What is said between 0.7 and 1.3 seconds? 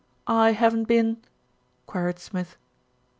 been?"